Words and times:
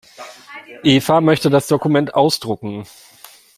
Eva 0.83 1.21
möchte 1.21 1.51
das 1.51 1.67
Dokument 1.67 2.15
ausdrucken. 2.15 2.87